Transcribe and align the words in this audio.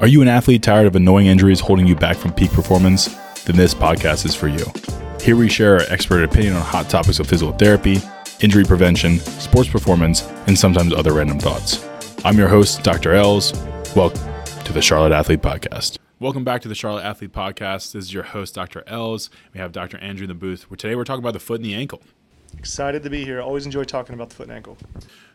Are 0.00 0.06
you 0.06 0.22
an 0.22 0.28
athlete 0.28 0.62
tired 0.62 0.86
of 0.86 0.94
annoying 0.94 1.26
injuries 1.26 1.58
holding 1.58 1.84
you 1.84 1.96
back 1.96 2.16
from 2.16 2.32
peak 2.32 2.52
performance? 2.52 3.08
Then 3.42 3.56
this 3.56 3.74
podcast 3.74 4.26
is 4.26 4.32
for 4.32 4.46
you. 4.46 4.64
Here 5.20 5.34
we 5.34 5.48
share 5.48 5.74
our 5.74 5.86
expert 5.88 6.22
opinion 6.22 6.54
on 6.54 6.62
hot 6.62 6.88
topics 6.88 7.18
of 7.18 7.26
physical 7.26 7.52
therapy, 7.52 7.98
injury 8.40 8.62
prevention, 8.62 9.18
sports 9.18 9.68
performance, 9.68 10.22
and 10.46 10.56
sometimes 10.56 10.92
other 10.92 11.14
random 11.14 11.40
thoughts. 11.40 11.84
I'm 12.24 12.38
your 12.38 12.46
host, 12.46 12.84
Dr. 12.84 13.12
Els. 13.12 13.52
Welcome 13.96 14.22
to 14.62 14.72
the 14.72 14.80
Charlotte 14.80 15.10
Athlete 15.10 15.42
Podcast. 15.42 15.98
Welcome 16.20 16.44
back 16.44 16.62
to 16.62 16.68
the 16.68 16.76
Charlotte 16.76 17.04
Athlete 17.04 17.32
Podcast. 17.32 17.90
This 17.90 18.04
is 18.04 18.14
your 18.14 18.22
host, 18.22 18.54
Dr. 18.54 18.84
Els. 18.86 19.30
We 19.52 19.58
have 19.58 19.72
Dr. 19.72 19.98
Andrew 19.98 20.26
in 20.26 20.28
the 20.28 20.34
booth. 20.34 20.70
Where 20.70 20.76
today 20.76 20.94
we're 20.94 21.02
talking 21.02 21.24
about 21.24 21.32
the 21.32 21.40
foot 21.40 21.56
and 21.56 21.64
the 21.64 21.74
ankle. 21.74 22.02
Excited 22.56 23.02
to 23.02 23.10
be 23.10 23.24
here. 23.24 23.40
Always 23.40 23.66
enjoy 23.66 23.84
talking 23.84 24.14
about 24.14 24.30
the 24.30 24.36
foot 24.36 24.48
and 24.48 24.56
ankle. 24.56 24.78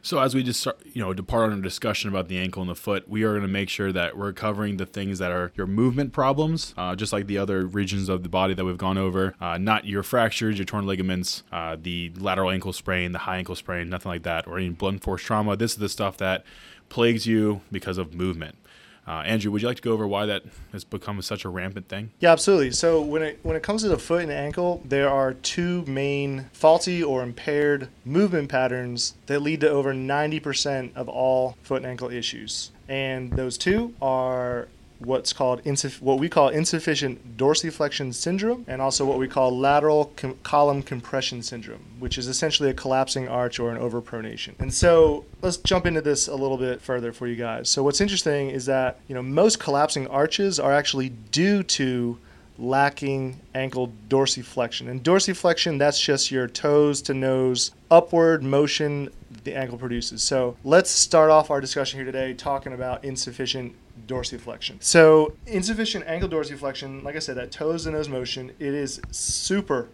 So 0.02 0.20
as 0.20 0.36
we 0.36 0.44
just 0.44 0.60
start, 0.60 0.82
you 0.86 1.02
know, 1.02 1.14
depart 1.14 1.52
on 1.52 1.60
a 1.60 1.62
discussion 1.62 2.10
about 2.10 2.28
the 2.28 2.38
ankle 2.38 2.62
and 2.62 2.70
the 2.70 2.76
foot, 2.76 3.08
we 3.08 3.24
are 3.24 3.30
going 3.30 3.44
to 3.44 3.48
make 3.48 3.70
sure 3.70 3.94
that 3.94 4.18
we're 4.18 4.34
covering 4.34 4.76
the 4.76 4.86
things 4.86 5.20
that 5.20 5.32
are 5.32 5.54
your 5.56 5.66
movement 5.66 6.12
problems, 6.12 6.74
uh, 6.76 6.96
just 6.96 7.14
like 7.14 7.28
the 7.28 7.38
other 7.38 7.66
regions 7.66 8.10
of 8.10 8.24
the 8.24 8.30
body 8.30 8.54
that 8.54 8.66
we've 8.66 8.78
gone 8.78 8.98
over. 8.98 9.36
Uh, 9.40 9.58
not 9.58 9.86
your 9.86 10.04
fractures, 10.04 10.58
your 10.58 10.66
torn 10.66 10.86
ligaments, 10.86 11.44
uh, 11.54 11.78
the 11.80 12.12
lateral 12.18 12.50
ankle 12.50 12.74
sprain, 12.74 13.14
the 13.14 13.20
high 13.20 13.38
ankle 13.38 13.56
sprain, 13.56 13.90
nothing 13.90 14.12
like 14.12 14.24
that, 14.24 14.46
or 14.46 14.58
any 14.58 14.70
blunt 14.70 15.02
force 15.02 15.22
trauma. 15.22 15.56
This 15.56 15.72
is 15.72 15.78
the 15.78 15.90
stuff 15.90 16.18
that 16.18 16.44
plagues 16.90 17.26
you 17.26 17.62
because 17.72 17.98
of 17.98 18.14
movement. 18.14 18.58
Uh, 19.06 19.22
Andrew, 19.26 19.52
would 19.52 19.62
you 19.62 19.68
like 19.68 19.78
to 19.78 19.84
go 19.84 19.92
over 19.92 20.08
why 20.08 20.26
that 20.26 20.44
has 20.72 20.84
become 20.84 21.22
such 21.22 21.44
a 21.44 21.50
rampant 21.50 21.90
thing? 21.90 22.12
Yeah, 22.20 22.32
absolutely. 22.32 22.72
So 22.72 23.02
when 23.02 23.22
it 23.22 23.40
when 23.44 23.56
it 23.56 23.64
comes 23.64 23.82
to 23.82 23.90
the 23.90 23.98
foot 23.98 24.24
and 24.24 24.32
ankle, 24.32 24.82
there 24.86 25.10
are 25.10 25.34
two 25.34 25.84
main 25.86 26.50
faulty 26.54 27.04
or 27.04 27.22
impaired 27.22 27.90
movement 28.06 28.50
patterns 28.50 29.16
that 29.26 29.42
lead 29.42 29.60
to 29.62 29.70
over 29.70 29.94
90% 29.94 30.96
of 30.96 31.10
all 31.10 31.58
foot 31.64 31.78
and 31.78 31.86
ankle 31.86 32.10
issues. 32.10 32.72
And 32.88 33.34
those 33.34 33.58
two 33.58 33.94
are 34.02 34.68
what's 35.06 35.34
called 35.34 35.64
insuff- 35.64 36.02
what 36.02 36.20
we 36.20 36.30
call 36.30 36.50
insufficient 36.50 37.38
dorsiflexion 37.38 38.14
syndrome 38.14 38.66
and 38.68 38.82
also 38.82 39.06
what 39.06 39.18
we 39.18 39.28
call 39.28 39.56
lateral 39.58 40.12
com- 40.16 40.38
column 40.44 40.82
compression 40.82 41.42
syndrome 41.42 41.84
which 42.00 42.18
is 42.18 42.28
essentially 42.28 42.70
a 42.70 42.74
collapsing 42.74 43.30
arch 43.30 43.60
or 43.60 43.72
an 43.72 43.80
overpronation. 43.80 44.54
And 44.60 44.74
so 44.74 45.24
let's 45.42 45.56
jump 45.56 45.86
into 45.86 46.02
this 46.02 46.28
a 46.28 46.36
little 46.36 46.58
bit 46.58 46.82
further 46.82 47.14
for 47.14 47.28
you 47.28 47.38
guys. 47.38 47.70
So 47.70 47.82
what's 47.82 48.02
interesting 48.02 48.50
is 48.50 48.66
that 48.66 49.00
you 49.08 49.16
know 49.16 49.24
most 49.24 49.60
collapsing 49.60 50.08
arches 50.08 50.60
are 50.60 50.74
actually 50.74 51.10
due 51.10 51.64
to 51.64 52.20
lacking 52.58 53.40
ankle 53.56 53.94
dorsiflexion. 54.10 54.90
And 54.90 55.02
dorsiflexion 55.02 55.80
that's 55.80 56.00
just 56.00 56.30
your 56.30 56.48
toes 56.48 57.02
to 57.04 57.14
nose 57.14 57.72
upward 57.90 58.44
motion 58.44 59.10
the 59.44 59.56
ankle 59.56 59.78
produces. 59.78 60.22
So 60.22 60.58
let's 60.64 60.90
start 60.90 61.30
off 61.30 61.50
our 61.50 61.62
discussion 61.62 62.00
here 62.00 62.06
today 62.06 62.34
talking 62.34 62.74
about 62.74 63.04
insufficient 63.04 63.76
dorsiflexion. 64.08 64.82
So 64.84 65.36
insufficient 65.46 66.06
ankle 66.08 66.30
dorsiflexion, 66.30 67.04
like 67.04 67.16
I 67.16 67.20
said, 67.20 67.38
that 67.38 67.52
toes 67.52 67.84
to 67.84 67.92
nose 67.92 68.10
motion, 68.10 68.52
it 68.60 68.74
is 68.74 69.02
super 69.12 69.90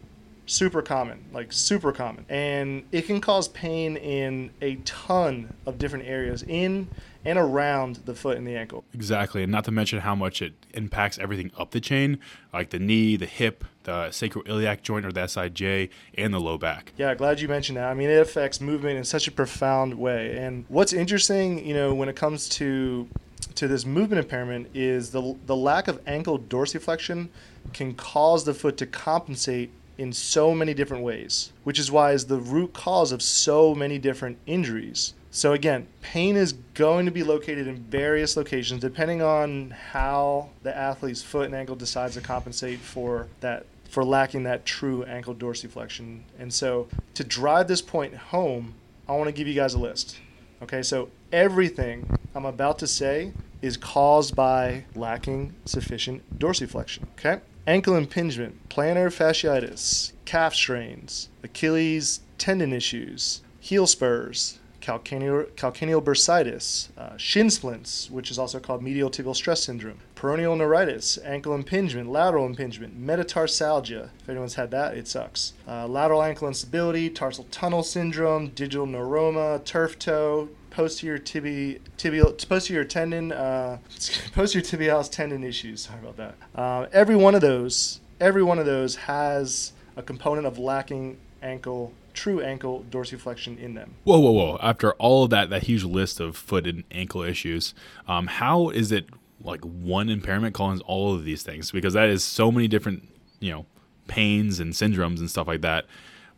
super 0.50 0.82
common, 0.82 1.24
like 1.32 1.54
super 1.54 1.92
common. 1.92 2.26
And 2.28 2.84
it 2.92 3.04
can 3.04 3.22
cause 3.22 3.48
pain 3.50 3.98
in 3.98 4.52
a 4.62 4.76
ton 4.78 5.54
of 5.66 5.78
different 5.78 6.06
areas 6.06 6.44
in 6.44 6.90
and 7.26 7.38
around 7.38 7.98
the 8.06 8.16
foot 8.16 8.38
and 8.38 8.48
the 8.48 8.56
ankle. 8.56 8.84
Exactly. 8.94 9.44
And 9.44 9.52
not 9.52 9.66
to 9.66 9.72
mention 9.72 10.00
how 10.00 10.16
much 10.16 10.42
it 10.42 10.54
impacts 10.74 11.20
everything 11.20 11.52
up 11.58 11.72
the 11.72 11.82
chain, 11.82 12.20
like 12.54 12.70
the 12.70 12.80
knee, 12.80 13.16
the 13.16 13.26
hip, 13.26 13.64
the 13.84 14.08
sacroiliac 14.10 14.82
joint 14.82 15.06
or 15.06 15.12
the 15.12 15.22
SIJ, 15.22 15.90
and 16.18 16.34
the 16.34 16.40
low 16.40 16.58
back. 16.58 16.94
Yeah, 16.98 17.14
glad 17.16 17.40
you 17.40 17.48
mentioned 17.48 17.78
that. 17.78 17.90
I 17.90 17.94
mean, 17.94 18.10
it 18.10 18.22
affects 18.22 18.62
movement 18.62 18.98
in 18.98 19.04
such 19.04 19.28
a 19.28 19.32
profound 19.32 19.94
way. 19.96 20.38
And 20.38 20.66
what's 20.70 20.94
interesting, 20.94 21.66
you 21.66 21.74
know, 21.74 21.94
when 21.94 22.10
it 22.10 22.16
comes 22.16 22.50
to 22.50 23.08
to 23.56 23.68
this 23.68 23.86
movement 23.86 24.20
impairment 24.20 24.70
is 24.74 25.12
the, 25.12 25.36
the 25.46 25.56
lack 25.56 25.88
of 25.88 26.00
ankle 26.08 26.40
dorsiflexion 26.40 27.30
can 27.74 27.94
cause 27.94 28.46
the 28.46 28.54
foot 28.54 28.78
to 28.78 28.86
compensate 28.86 29.72
in 29.98 30.14
so 30.14 30.56
many 30.56 30.74
different 30.74 31.04
ways, 31.04 31.52
which 31.66 31.78
is 31.78 31.92
why 31.92 32.14
is 32.14 32.28
the 32.28 32.40
root 32.40 32.74
cause 32.74 33.12
of 33.12 33.22
so 33.22 33.76
many 33.76 33.98
different 33.98 34.38
injuries. 34.46 35.14
So 35.32 35.54
again, 35.54 35.88
pain 36.02 36.36
is 36.36 36.54
going 36.74 37.06
to 37.06 37.12
be 37.12 37.24
located 37.24 37.68
in 37.68 37.76
various 37.84 38.38
locations 38.38 38.82
depending 38.82 39.22
on 39.22 39.72
how 39.72 40.50
the 40.64 40.76
athlete's 40.76 41.22
foot 41.22 41.46
and 41.46 41.56
ankle 41.56 41.76
decides 41.76 42.16
to 42.16 42.22
compensate 42.22 42.80
for 42.80 43.28
that 43.42 43.66
for 43.90 44.06
lacking 44.06 44.44
that 44.44 44.66
true 44.66 45.04
ankle 45.04 45.36
dorsiflexion. 45.36 46.22
And 46.38 46.54
so 46.54 46.88
to 47.16 47.24
drive 47.24 47.68
this 47.68 47.82
point 47.82 48.16
home, 48.16 48.76
I 49.08 49.14
want 49.14 49.28
to 49.28 49.32
give 49.32 49.48
you 49.48 49.56
guys 49.56 49.74
a 49.74 49.80
list. 49.80 50.18
Okay, 50.62 50.84
so 50.84 51.10
everything 51.32 52.18
I'm 52.36 52.46
about 52.46 52.80
to 52.80 52.88
say 52.88 53.32
is 53.62 53.78
caused 53.78 54.36
by 54.36 54.86
lacking 54.96 55.56
sufficient 55.66 56.40
dorsiflexion. 56.40 57.04
Okay? 57.18 57.42
Ankle 57.66 57.96
impingement, 57.96 58.70
plantar 58.70 59.08
fasciitis, 59.08 60.14
calf 60.26 60.54
strains, 60.54 61.30
Achilles 61.44 62.22
tendon 62.38 62.74
issues, 62.74 63.42
heel 63.60 63.88
spurs, 63.88 64.59
calcaneal, 64.90 66.04
bursitis, 66.04 66.90
uh, 66.98 67.16
shin 67.18 67.50
splints, 67.50 68.10
which 68.10 68.32
is 68.32 68.40
also 68.40 68.60
called 68.60 68.82
medial 68.82 69.10
tibial 69.10 69.36
stress 69.36 69.64
syndrome, 69.64 70.00
peroneal 70.16 70.58
neuritis, 70.58 71.18
ankle 71.24 71.54
impingement, 71.54 72.10
lateral 72.10 72.46
impingement, 72.46 73.00
metatarsalgia. 73.00 74.10
If 74.22 74.30
anyone's 74.30 74.56
had 74.56 74.72
that, 74.72 74.96
it 74.96 75.08
sucks. 75.08 75.54
Uh, 75.68 75.88
lateral 75.88 76.24
ankle 76.24 76.48
instability, 76.48 77.10
tarsal 77.10 77.46
tunnel 77.52 77.84
syndrome, 77.84 78.50
digital 78.50 78.88
neuroma, 78.88 79.64
turf 79.64 80.00
toe, 80.00 80.50
posterior 80.70 81.18
tibial, 81.18 81.80
tibial 81.98 82.50
posterior 82.50 82.86
tendon, 82.86 83.32
uh, 83.32 83.78
posterior 84.34 84.66
tibialis 84.66 85.10
tendon 85.10 85.44
issues. 85.44 85.82
Sorry 85.82 86.00
about 86.00 86.18
that. 86.18 86.36
Uh, 86.56 86.88
every 86.92 87.16
one 87.16 87.36
of 87.36 87.42
those, 87.42 88.00
every 88.20 88.44
one 88.44 88.60
of 88.60 88.66
those 88.66 88.96
has 88.96 89.74
a 89.96 90.02
component 90.02 90.48
of 90.48 90.58
lacking 90.58 91.18
ankle 91.42 91.94
true 92.14 92.42
ankle 92.42 92.86
dorsiflexion 92.90 93.58
in 93.60 93.76
them. 93.76 93.96
Whoa, 94.04 94.20
whoa, 94.20 94.32
whoa! 94.32 94.60
After 94.62 94.94
all 94.94 95.24
of 95.24 95.30
that, 95.30 95.50
that 95.50 95.64
huge 95.64 95.84
list 95.84 96.20
of 96.20 96.36
foot 96.36 96.68
and 96.68 96.84
ankle 96.92 97.22
issues, 97.22 97.74
um, 98.08 98.28
how 98.28 98.70
is 98.70 98.92
it 98.92 99.08
like 99.42 99.62
one 99.62 100.10
impairment 100.10 100.54
causes 100.54 100.82
all 100.86 101.14
of 101.14 101.24
these 101.24 101.44
things? 101.44 101.72
Because 101.72 101.94
that 101.94 102.10
is 102.10 102.24
so 102.24 102.52
many 102.52 102.68
different, 102.68 103.08
you 103.40 103.52
know, 103.52 103.66
pains 104.08 104.60
and 104.60 104.74
syndromes 104.74 105.20
and 105.20 105.30
stuff 105.30 105.48
like 105.48 105.62
that 105.62 105.86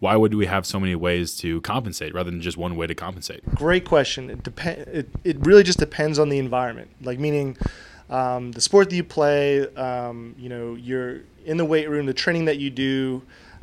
why 0.02 0.16
would 0.16 0.34
we 0.34 0.48
have 0.48 0.66
so 0.66 0.80
many 0.80 0.96
ways 0.96 1.38
to 1.38 1.62
compensate 1.62 2.14
rather 2.16 2.32
than 2.32 2.42
just 2.42 2.58
one 2.58 2.76
way 2.76 2.88
to 2.88 2.96
compensate? 2.96 3.46
Great 3.54 3.86
question. 3.86 4.32
It 4.32 4.42
depend. 4.42 4.80
It, 4.88 5.10
it 5.24 5.38
really 5.46 5.62
just 5.62 5.78
depends 5.78 6.18
on 6.18 6.30
the 6.30 6.40
environment. 6.40 6.90
Like 7.02 7.20
meaning, 7.20 7.56
um, 8.10 8.52
the 8.52 8.62
sport 8.62 8.90
that 8.90 8.96
you 8.96 9.04
play. 9.04 9.68
Um, 9.76 10.36
you 10.40 10.50
know, 10.50 10.74
you're 10.74 11.20
in 11.46 11.58
the 11.58 11.66
weight 11.66 11.88
room, 11.88 12.08
the 12.08 12.16
training 12.16 12.46
that 12.46 12.58
you 12.58 12.72
do. 12.72 13.22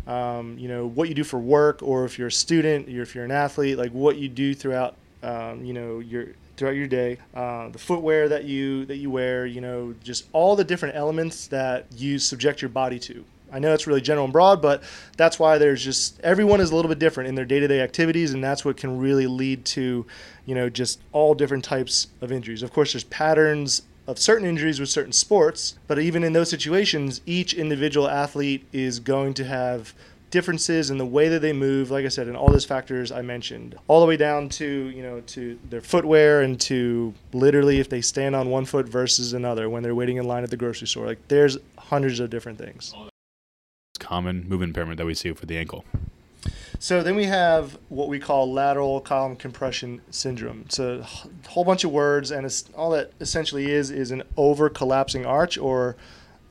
Um, 0.09 0.59
you 0.59 0.69
know 0.69 0.87
what 0.87 1.09
you 1.09 1.15
do 1.15 1.23
for 1.23 1.39
work, 1.39 1.83
or 1.83 2.05
if 2.05 2.19
you're 2.19 2.29
a 2.29 2.33
student, 2.33 2.89
or 2.89 3.03
if 3.03 3.15
you're 3.15 3.25
an 3.25 3.31
athlete, 3.31 3.79
like 3.79 3.93
what 3.93 4.17
you 4.17 4.29
do 4.29 4.55
throughout. 4.55 4.97
Um, 5.23 5.65
you 5.65 5.75
know 5.75 5.99
your 5.99 6.29
throughout 6.57 6.77
your 6.77 6.87
day, 6.87 7.19
uh, 7.35 7.69
the 7.69 7.79
footwear 7.79 8.29
that 8.29 8.45
you 8.45 8.85
that 8.87 8.97
you 8.97 9.11
wear. 9.11 9.47
You 9.47 9.61
know, 9.61 9.95
just 10.03 10.27
all 10.33 10.57
the 10.57 10.65
different 10.65 10.97
elements 10.97 11.47
that 11.49 11.87
you 11.97 12.19
subject 12.19 12.63
your 12.63 12.69
body 12.69 12.99
to. 13.01 13.25
I 13.51 13.59
know 13.59 13.73
it's 13.73 13.87
really 13.87 14.01
general 14.01 14.25
and 14.25 14.33
broad, 14.33 14.61
but 14.61 14.83
that's 15.17 15.39
why 15.39 15.59
there's 15.59 15.83
just 15.83 16.21
everyone 16.21 16.61
is 16.61 16.71
a 16.71 16.77
little 16.77 16.89
bit 16.89 16.99
different 16.99 17.29
in 17.29 17.35
their 17.35 17.45
day-to-day 17.45 17.81
activities, 17.81 18.35
and 18.35 18.45
that's 18.45 18.65
what 18.65 18.77
can 18.77 18.99
really 18.99 19.27
lead 19.27 19.65
to, 19.67 20.07
you 20.45 20.55
know, 20.55 20.69
just 20.69 21.01
all 21.13 21.35
different 21.35 21.65
types 21.65 22.09
of 22.21 22.31
injuries. 22.31 22.63
Of 22.63 22.73
course, 22.73 22.93
there's 22.93 23.05
patterns 23.05 23.83
of 24.09 24.19
certain 24.19 24.49
injuries 24.49 24.81
with 24.81 24.89
certain 24.89 25.13
sports, 25.13 25.77
but 25.87 25.99
even 25.99 26.25
in 26.25 26.33
those 26.33 26.49
situations, 26.49 27.21
each 27.27 27.53
individual 27.53 28.09
athlete 28.09 28.67
is 28.73 28.99
going 28.99 29.35
to 29.35 29.45
have 29.45 29.95
differences 30.31 30.91
in 30.91 30.99
the 30.99 31.07
way 31.07 31.29
that 31.29 31.41
they 31.41 31.55
move 31.55 31.91
like 31.91 32.05
i 32.05 32.09
said 32.09 32.29
and 32.29 32.37
all 32.37 32.49
those 32.49 32.65
factors 32.65 33.11
i 33.11 33.23
mentioned. 33.23 33.75
All 33.87 34.01
the 34.01 34.07
way 34.07 34.19
down 34.19 34.51
to 34.51 34.67
you 34.67 35.03
know 35.03 35.21
to 35.21 35.59
their 35.71 35.81
footwear 35.81 36.43
and 36.43 36.61
to 36.63 37.15
literally 37.33 37.81
if 37.81 37.89
they 37.89 38.03
stand 38.03 38.37
on 38.37 38.51
one 38.51 38.67
foot 38.67 38.87
versus 38.87 39.33
another 39.33 39.71
when 39.71 39.83
they're 39.83 39.95
waiting 39.95 40.19
in 40.19 40.27
line 40.27 40.45
at 40.45 40.51
the 40.51 40.57
grocery 40.57 40.87
store. 40.87 41.06
Like 41.06 41.29
there's 41.29 41.56
hundreds 41.79 42.21
of 42.21 42.29
different 42.31 42.59
things. 42.59 42.94
Common 43.99 44.49
movement 44.49 44.71
impairment 44.71 44.99
that 44.99 45.06
we 45.06 45.15
see 45.15 45.32
for 45.32 45.47
the 45.47 45.56
ankle. 45.56 45.85
So 46.81 47.03
then 47.03 47.17
we 47.17 47.25
have 47.25 47.77
what 47.89 48.09
we 48.09 48.21
call 48.21 48.53
lateral 48.53 49.01
column 49.01 49.35
compression 49.35 50.01
syndrome. 50.11 50.63
It's 50.67 50.79
a 50.79 51.03
whole 51.49 51.65
bunch 51.65 51.83
of 51.83 51.91
words, 51.91 52.31
and 52.31 52.47
all 52.77 52.91
that 52.91 53.13
essentially 53.21 53.71
is 53.71 53.91
is 53.91 54.13
an 54.13 54.23
over 54.37 54.69
collapsing 54.69 55.27
arch 55.27 55.59
or 55.59 55.97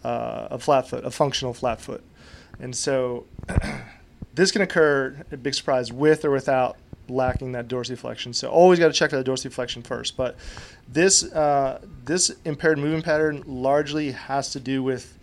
uh, 0.03 0.49
a 0.51 0.59
flat 0.59 0.89
foot, 0.89 1.05
a 1.05 1.11
functional 1.11 1.53
flat 1.53 1.79
foot. 1.79 2.03
And 2.59 2.75
so 2.75 3.25
this 4.33 4.51
can 4.51 4.61
occur, 4.61 5.23
a 5.31 5.37
big 5.37 5.53
surprise, 5.53 5.93
with 5.93 6.25
or 6.25 6.31
without 6.31 6.77
lacking 7.07 7.53
that 7.53 7.69
dorsiflexion. 7.69 8.35
So 8.35 8.49
always 8.49 8.79
got 8.79 8.87
to 8.87 8.93
check 8.93 9.11
for 9.11 9.15
that 9.15 9.25
dorsiflexion 9.25 9.85
first. 9.85 10.17
But 10.17 10.35
this 10.89 11.23
uh, 11.31 11.79
this 12.03 12.31
impaired 12.43 12.79
movement 12.79 13.05
pattern 13.05 13.43
largely 13.45 14.11
has 14.11 14.51
to 14.51 14.59
do 14.59 14.83
with 14.83 15.16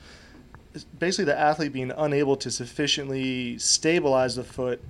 basically 0.98 1.24
the 1.26 1.38
athlete 1.38 1.72
being 1.72 1.92
unable 1.96 2.36
to 2.36 2.50
sufficiently 2.50 3.58
stabilize 3.58 4.36
the 4.36 4.44
foot 4.44 4.82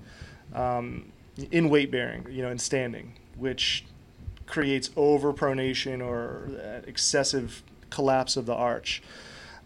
um, 0.54 1.12
in 1.50 1.68
weight 1.68 1.90
bearing, 1.90 2.26
you 2.30 2.42
know, 2.42 2.50
in 2.50 2.58
standing, 2.58 3.14
which 3.36 3.84
creates 4.46 4.90
overpronation 4.90 6.06
or 6.06 6.82
excessive 6.86 7.62
collapse 7.90 8.36
of 8.36 8.46
the 8.46 8.54
arch. 8.54 9.02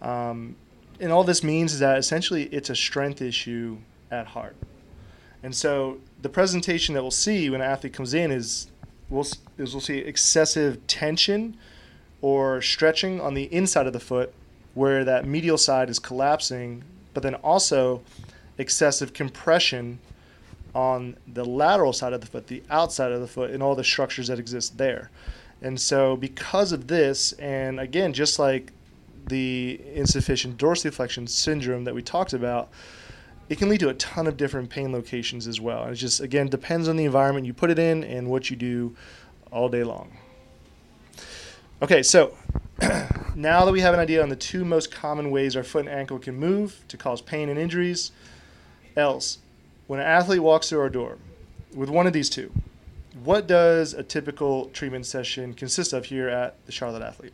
Um, 0.00 0.56
and 1.00 1.12
all 1.12 1.24
this 1.24 1.42
means 1.44 1.72
is 1.74 1.80
that 1.80 1.98
essentially 1.98 2.44
it's 2.44 2.70
a 2.70 2.76
strength 2.76 3.22
issue 3.22 3.78
at 4.10 4.28
heart. 4.28 4.56
And 5.42 5.54
so 5.54 5.98
the 6.20 6.28
presentation 6.28 6.94
that 6.94 7.02
we'll 7.02 7.10
see 7.10 7.48
when 7.50 7.60
an 7.60 7.70
athlete 7.70 7.92
comes 7.92 8.14
in 8.14 8.30
is 8.30 8.68
we'll, 9.08 9.26
is 9.56 9.72
we'll 9.72 9.80
see 9.80 9.98
excessive 9.98 10.84
tension 10.86 11.56
or 12.20 12.60
stretching 12.60 13.20
on 13.20 13.34
the 13.34 13.44
inside 13.52 13.86
of 13.86 13.92
the 13.92 14.00
foot 14.00 14.34
where 14.78 15.04
that 15.04 15.26
medial 15.26 15.58
side 15.58 15.90
is 15.90 15.98
collapsing, 15.98 16.84
but 17.12 17.22
then 17.24 17.34
also 17.36 18.00
excessive 18.58 19.12
compression 19.12 19.98
on 20.72 21.16
the 21.26 21.44
lateral 21.44 21.92
side 21.92 22.12
of 22.12 22.20
the 22.20 22.26
foot, 22.28 22.46
the 22.46 22.62
outside 22.70 23.10
of 23.10 23.20
the 23.20 23.26
foot, 23.26 23.50
and 23.50 23.60
all 23.60 23.74
the 23.74 23.82
structures 23.82 24.28
that 24.28 24.38
exist 24.38 24.78
there. 24.78 25.10
And 25.62 25.80
so, 25.80 26.16
because 26.16 26.70
of 26.70 26.86
this, 26.86 27.32
and 27.32 27.80
again, 27.80 28.12
just 28.12 28.38
like 28.38 28.72
the 29.26 29.80
insufficient 29.94 30.56
dorsiflexion 30.56 31.28
syndrome 31.28 31.82
that 31.82 31.94
we 31.94 32.00
talked 32.00 32.32
about, 32.32 32.68
it 33.48 33.58
can 33.58 33.68
lead 33.68 33.80
to 33.80 33.88
a 33.88 33.94
ton 33.94 34.28
of 34.28 34.36
different 34.36 34.70
pain 34.70 34.92
locations 34.92 35.48
as 35.48 35.60
well. 35.60 35.82
And 35.82 35.92
it 35.92 35.96
just, 35.96 36.20
again, 36.20 36.46
depends 36.46 36.86
on 36.86 36.96
the 36.96 37.04
environment 37.04 37.46
you 37.46 37.52
put 37.52 37.70
it 37.70 37.80
in 37.80 38.04
and 38.04 38.30
what 38.30 38.48
you 38.48 38.56
do 38.56 38.94
all 39.50 39.68
day 39.68 39.82
long. 39.82 40.16
Okay, 41.82 42.04
so 42.04 42.36
now 43.34 43.64
that 43.64 43.72
we 43.72 43.80
have 43.80 43.94
an 43.94 44.00
idea 44.00 44.22
on 44.22 44.28
the 44.28 44.36
two 44.36 44.64
most 44.64 44.90
common 44.90 45.30
ways 45.30 45.56
our 45.56 45.64
foot 45.64 45.86
and 45.86 45.94
ankle 45.94 46.18
can 46.18 46.36
move 46.36 46.84
to 46.88 46.96
cause 46.96 47.20
pain 47.20 47.48
and 47.48 47.58
injuries, 47.58 48.12
Els, 48.96 49.38
when 49.86 50.00
an 50.00 50.06
athlete 50.06 50.42
walks 50.42 50.68
through 50.68 50.80
our 50.80 50.88
door 50.88 51.18
with 51.74 51.88
one 51.88 52.06
of 52.06 52.12
these 52.12 52.30
two, 52.30 52.52
what 53.24 53.46
does 53.46 53.94
a 53.94 54.02
typical 54.02 54.66
treatment 54.66 55.06
session 55.06 55.54
consist 55.54 55.92
of 55.92 56.06
here 56.06 56.28
at 56.28 56.64
the 56.66 56.72
Charlotte 56.72 57.02
Athlete? 57.02 57.32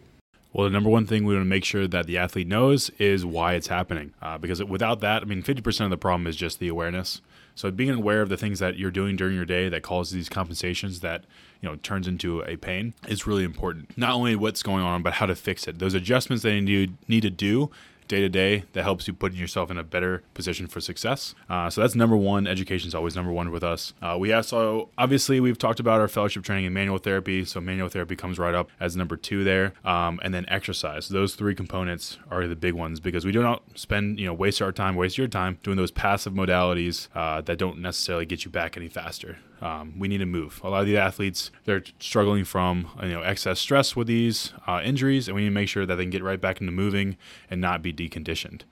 Well, 0.52 0.64
the 0.64 0.70
number 0.70 0.88
one 0.88 1.05
thing 1.05 1.25
we 1.25 1.35
want 1.35 1.44
to 1.44 1.49
make 1.49 1.64
sure 1.64 1.88
that 1.88 2.06
the 2.06 2.17
athlete 2.17 2.46
knows 2.46 2.88
is 2.99 3.26
why 3.26 3.55
it's 3.55 3.67
happening. 3.67 4.14
Uh, 4.23 4.38
because 4.38 4.62
without 4.62 5.00
that, 5.00 5.23
I 5.23 5.25
mean, 5.25 5.43
50% 5.43 5.85
of 5.85 5.91
the 5.91 5.96
problem 5.96 6.26
is 6.26 6.37
just 6.37 6.61
the 6.61 6.69
awareness. 6.69 7.20
So 7.55 7.71
being 7.71 7.91
aware 7.91 8.21
of 8.21 8.29
the 8.29 8.37
things 8.37 8.59
that 8.59 8.77
you're 8.77 8.91
doing 8.91 9.17
during 9.17 9.35
your 9.35 9.45
day 9.45 9.69
that 9.69 9.83
causes 9.83 10.12
these 10.12 10.29
compensations 10.29 11.01
that 11.01 11.25
you 11.61 11.69
know 11.69 11.77
turns 11.77 12.09
into 12.09 12.43
a 12.43 12.56
pain 12.56 12.95
is 13.09 13.27
really 13.27 13.45
important. 13.45 13.97
Not 13.97 14.11
only 14.11 14.37
what's 14.37 14.62
going 14.62 14.83
on, 14.83 15.03
but 15.03 15.15
how 15.15 15.27
to 15.27 15.35
fix 15.35 15.69
it. 15.69 15.79
Those 15.79 15.95
adjustments 15.95 16.43
that 16.43 16.53
you 16.53 16.95
need 17.09 17.23
to 17.23 17.31
do 17.31 17.71
day 18.09 18.21
to 18.21 18.29
day 18.29 18.65
that 18.73 18.83
helps 18.83 19.06
you 19.06 19.15
put 19.15 19.33
yourself 19.33 19.71
in 19.71 19.79
a 19.79 19.85
better 19.85 20.23
position 20.35 20.67
for 20.67 20.81
success. 20.81 21.35
Uh, 21.49 21.71
so 21.71 21.81
that's 21.81 21.95
number 21.95 22.17
one. 22.17 22.47
Education 22.47 22.89
is 22.89 22.95
always 22.95 23.17
number 23.17 23.33
one 23.33 23.51
with 23.51 23.65
us. 23.65 23.95
Uh, 24.03 24.17
we 24.19 24.33
also, 24.33 24.91
obviously, 24.99 25.41
we've 25.41 25.59
talked 25.59 25.81
about 25.81 26.01
our 26.01 26.09
fellowship 26.09 26.45
training 26.45 26.65
in 26.65 26.73
manual 26.73 26.99
therapy. 26.99 27.45
So 27.45 27.61
manual 27.61 27.89
therapy 27.89 28.17
comes 28.17 28.39
right 28.39 28.55
up 28.55 28.71
as 28.81 28.97
number 28.97 29.17
two 29.17 29.45
there. 29.45 29.73
Um, 29.85 30.21
and 30.23 30.33
then 30.35 30.45
exercise. 30.49 31.09
Those 31.09 31.35
three 31.35 31.55
components 31.55 32.19
are 32.31 32.47
the 32.47 32.56
big 32.56 32.75
ones 32.75 33.01
because 33.01 33.25
we 33.25 33.33
do 33.33 33.43
not 33.43 33.62
spend, 33.75 34.19
you 34.19 34.27
know, 34.27 34.35
waste 34.35 34.61
our 34.62 34.73
time, 34.73 34.97
waste 34.97 35.19
your 35.19 35.29
time 35.29 35.59
doing 35.62 35.77
those 35.77 35.91
passive 35.91 36.33
modalities 36.33 37.09
uh, 37.15 37.41
that 37.43 37.59
don't 37.59 37.79
necessarily 37.79 38.27
get 38.27 38.45
you 38.45 38.51
back 38.51 38.77
any 38.77 38.89
faster. 38.89 39.39
Um, 39.65 39.99
we 39.99 40.09
need 40.09 40.19
to 40.19 40.27
move. 40.27 40.61
A 40.63 40.69
lot 40.69 40.83
of 40.83 40.87
these 40.87 40.99
athletes 40.99 41.51
they're 41.65 41.83
struggling 41.99 42.45
from 42.45 42.91
you 43.03 43.09
know 43.09 43.23
excess 43.23 43.59
stress 43.59 43.97
with 43.97 44.07
these 44.07 44.53
uh, 44.67 44.83
injuries, 44.85 45.27
and 45.27 45.35
we 45.35 45.41
need 45.41 45.49
to 45.49 45.55
make 45.55 45.69
sure 45.69 45.87
that 45.87 45.95
they 45.97 46.05
can 46.05 46.11
get 46.11 46.23
right 46.23 46.41
back 46.41 46.61
into 46.61 46.71
moving 46.71 47.17
and 47.51 47.63
not 47.63 47.81
be 47.81 47.93
deconditioned. 47.93 48.63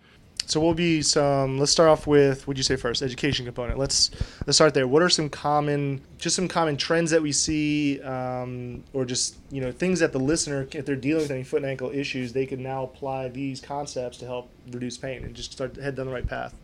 So 0.47 0.61
we'll 0.61 0.75
be 0.75 1.01
some. 1.01 1.59
Let's 1.59 1.73
start 1.73 1.89
off 1.89 2.07
with 2.07 2.47
what 2.47 2.59
you 2.59 2.63
say 2.63 2.77
first, 2.77 3.01
education 3.01 3.47
component. 3.47 3.79
Let's 3.79 4.11
let's 4.47 4.59
start 4.59 4.75
there. 4.75 4.87
What 4.87 5.01
are 5.01 5.09
some 5.09 5.31
common, 5.31 6.03
just 6.19 6.37
some 6.37 6.47
common 6.47 6.77
trends 6.77 7.11
that 7.11 7.23
we 7.23 7.33
see, 7.33 8.03
um, 8.03 8.85
or 8.93 9.07
just 9.07 9.37
you 9.51 9.63
know 9.63 9.73
things 9.73 10.01
that 10.01 10.13
the 10.13 10.21
listener, 10.21 10.69
if 10.73 10.85
they're 10.85 10.95
dealing 10.97 11.23
with 11.23 11.31
any 11.31 11.45
foot 11.45 11.63
and 11.63 11.71
ankle 11.71 11.91
issues, 11.91 12.35
they 12.35 12.45
can 12.45 12.63
now 12.63 12.85
apply 12.85 13.29
these 13.29 13.63
concepts 13.63 14.19
to 14.19 14.27
help 14.27 14.51
reduce 14.71 14.99
pain 14.99 15.25
and 15.25 15.35
just 15.35 15.53
start 15.53 15.77
head 15.77 15.95
down 15.95 16.07
the 16.07 16.13
right 16.13 16.27
path. 16.27 16.55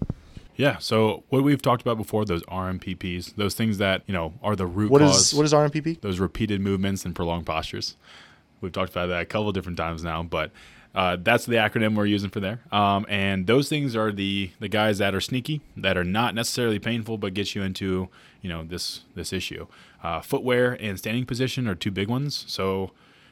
Yeah. 0.59 0.79
So 0.79 1.23
what 1.29 1.45
we've 1.45 1.63
talked 1.63 1.81
about 1.81 1.97
before, 1.97 2.25
those 2.25 2.43
RMPPs, 2.43 3.37
those 3.37 3.55
things 3.55 3.79
that 3.79 4.03
you 4.07 4.13
know 4.13 4.35
are 4.43 4.57
the 4.57 4.67
root 4.67 4.91
what 4.91 5.01
cause. 5.01 5.33
Is, 5.33 5.35
what 5.35 5.47
is 5.47 5.53
RMPP? 5.55 6.01
Those 6.03 6.19
repeated 6.19 6.61
movements 6.61 7.05
and 7.05 7.15
prolonged 7.15 7.47
postures. 7.47 7.97
We've 8.61 8.73
talked 8.73 8.91
about 8.91 9.07
that 9.07 9.23
a 9.23 9.25
couple 9.25 9.53
different 9.53 9.79
times 9.79 10.03
now, 10.03 10.25
but 10.25 10.51
uh, 10.97 11.17
that's 11.21 11.47
the 11.47 11.55
acronym 11.55 11.95
we're 11.95 12.07
using 12.07 12.29
for 12.29 12.41
there. 12.41 12.61
Um, 12.73 13.07
and 13.09 13.47
those 13.47 13.69
things 13.69 13.95
are 13.95 14.11
the 14.11 14.51
the 14.59 14.69
guys 14.69 14.99
that 14.99 15.15
are 15.15 15.21
sneaky, 15.21 15.61
that 15.77 15.97
are 15.97 16.05
not 16.05 16.35
necessarily 16.35 16.81
painful, 16.81 17.19
but 17.19 17.35
get 17.35 17.55
you 17.55 17.63
into 17.63 18.09
you 18.43 18.49
know 18.49 18.65
this 18.65 19.03
this 19.15 19.33
issue. 19.33 19.69
Uh, 20.03 20.21
footwear 20.21 20.73
and 20.81 20.99
standing 20.99 21.25
position 21.25 21.69
are 21.69 21.77
two 21.77 21.93
big 21.93 22.09
ones. 22.09 22.45
So 22.49 22.91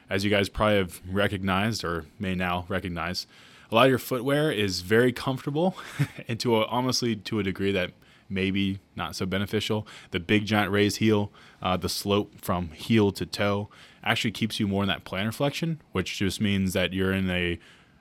as 0.09 0.23
you 0.23 0.31
guys 0.31 0.47
probably 0.47 0.77
have 0.77 1.01
recognized 1.11 1.83
or 1.83 2.05
may 2.19 2.35
now 2.35 2.65
recognize, 2.69 3.27
a 3.71 3.75
lot 3.75 3.85
of 3.85 3.89
your 3.89 3.99
footwear 3.99 4.51
is 4.51 4.81
very 4.81 5.11
comfortable 5.11 5.77
and 6.27 6.39
to 6.39 6.57
a, 6.57 6.65
honestly 6.65 7.15
to 7.15 7.39
a 7.39 7.43
degree 7.43 7.71
that 7.71 7.91
maybe 8.29 8.79
not 8.95 9.15
so 9.15 9.25
beneficial. 9.25 9.87
The 10.11 10.19
big 10.19 10.45
giant 10.45 10.71
raised 10.71 10.97
heel, 10.97 11.31
uh, 11.61 11.77
the 11.77 11.89
slope 11.89 12.33
from 12.41 12.69
heel 12.69 13.11
to 13.13 13.25
toe 13.25 13.69
actually 14.03 14.31
keeps 14.31 14.59
you 14.59 14.67
more 14.67 14.83
in 14.83 14.89
that 14.89 15.03
plantar 15.03 15.33
flexion, 15.33 15.81
which 15.91 16.17
just 16.17 16.39
means 16.41 16.73
that 16.73 16.93
you're 16.93 17.13
in 17.13 17.29
a, 17.29 17.59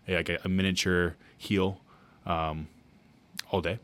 a 0.09 0.17
like 0.17 0.29
a, 0.29 0.39
a, 0.45 0.49
miniature 0.49 1.17
heel 1.37 1.81
um, 2.25 2.69
all 3.51 3.61
day. 3.61 3.79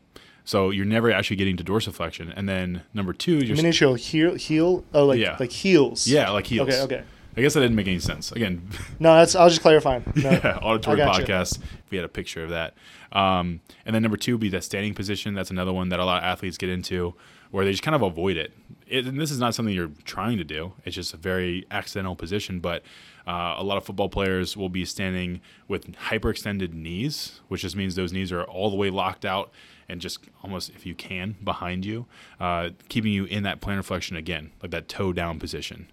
So 0.45 0.71
you're 0.71 0.85
never 0.85 1.11
actually 1.11 1.37
getting 1.37 1.57
to 1.57 1.63
dorsiflexion. 1.63 2.33
And 2.35 2.47
then 2.49 2.81
number 2.93 3.13
two, 3.13 3.37
you're 3.37 3.55
miniature 3.55 3.95
heel, 3.95 4.35
heel, 4.35 4.83
oh 4.93 5.05
like 5.05 5.19
yeah. 5.19 5.37
like 5.39 5.51
heels. 5.51 6.07
Yeah, 6.07 6.29
like 6.31 6.47
heels. 6.47 6.69
Okay, 6.69 6.81
okay. 6.81 7.03
I 7.35 7.41
guess 7.41 7.53
that 7.55 7.61
didn't 7.61 7.75
make 7.75 7.87
any 7.87 7.99
sense. 7.99 8.31
Again, 8.31 8.67
no, 8.99 9.15
that's 9.15 9.35
I 9.35 9.43
was 9.43 9.53
just 9.53 9.61
clarifying. 9.61 10.03
No, 10.15 10.31
yeah, 10.43 10.59
auditory 10.61 10.99
podcast. 10.99 11.59
You. 11.59 11.65
If 11.85 11.91
we 11.91 11.97
had 11.97 12.05
a 12.05 12.09
picture 12.09 12.43
of 12.43 12.51
that, 12.51 12.75
um, 13.11 13.61
and 13.85 13.95
then 13.95 14.01
number 14.01 14.17
two 14.17 14.33
would 14.33 14.41
be 14.41 14.49
that 14.49 14.63
standing 14.63 14.93
position. 14.93 15.33
That's 15.33 15.51
another 15.51 15.73
one 15.73 15.89
that 15.89 15.99
a 15.99 16.05
lot 16.05 16.19
of 16.19 16.23
athletes 16.23 16.57
get 16.57 16.69
into, 16.69 17.15
where 17.51 17.65
they 17.65 17.71
just 17.71 17.83
kind 17.83 17.95
of 17.95 18.01
avoid 18.01 18.37
it. 18.37 18.51
it 18.87 19.05
and 19.05 19.19
this 19.19 19.31
is 19.31 19.39
not 19.39 19.55
something 19.55 19.73
you're 19.73 19.91
trying 20.05 20.37
to 20.37 20.43
do. 20.43 20.73
It's 20.85 20.95
just 20.95 21.13
a 21.13 21.17
very 21.17 21.65
accidental 21.71 22.15
position. 22.15 22.59
But 22.59 22.83
uh, 23.25 23.55
a 23.57 23.63
lot 23.63 23.77
of 23.77 23.85
football 23.85 24.09
players 24.09 24.57
will 24.57 24.69
be 24.69 24.85
standing 24.85 25.41
with 25.67 25.91
hyperextended 25.93 26.73
knees, 26.73 27.41
which 27.47 27.61
just 27.61 27.75
means 27.75 27.95
those 27.95 28.13
knees 28.13 28.31
are 28.31 28.43
all 28.43 28.69
the 28.69 28.75
way 28.75 28.89
locked 28.89 29.25
out 29.25 29.51
and 29.89 30.01
just 30.01 30.19
almost, 30.43 30.69
if 30.71 30.85
you 30.85 30.95
can, 30.95 31.35
behind 31.43 31.85
you, 31.85 32.05
uh, 32.39 32.69
keeping 32.89 33.11
you 33.11 33.25
in 33.25 33.43
that 33.43 33.61
plantar 33.61 33.83
flexion 33.83 34.15
again, 34.15 34.51
like 34.61 34.71
that 34.71 34.87
toe 34.87 35.13
down 35.13 35.39
position. 35.39 35.87